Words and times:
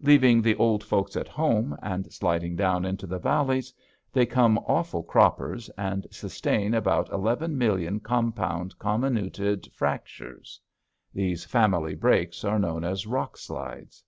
Leaving 0.00 0.42
the 0.42 0.56
old 0.56 0.82
folks 0.82 1.14
at 1.16 1.28
home 1.28 1.76
and 1.80 2.12
sliding 2.12 2.56
down 2.56 2.84
into 2.84 3.06
the 3.06 3.20
valleys, 3.20 3.72
they 4.12 4.26
come 4.26 4.58
awful 4.66 5.00
croppers 5.04 5.68
and 5.78 6.08
sustain 6.10 6.74
about 6.74 7.08
eleven 7.12 7.56
million 7.56 8.00
compound 8.00 8.76
comminuted 8.80 9.70
fractures. 9.72 10.60
These 11.14 11.44
family 11.44 11.94
breaks 11.94 12.42
are 12.42 12.58
known 12.58 12.82
as 12.82 13.06
rock 13.06 13.36
slides. 13.36 14.02